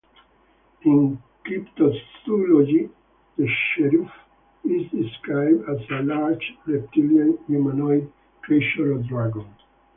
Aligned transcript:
In 0.81 1.21
cryptozoology, 1.45 2.89
the 3.37 3.43
"Cherufe" 3.45 4.11
is 4.63 4.89
described 4.89 5.63
as 5.69 5.77
a 5.91 6.01
large 6.01 6.57
reptilian 6.65 7.37
humanoid 7.45 8.11
creature 8.41 8.95
or 8.95 9.03
dragon. 9.03 9.45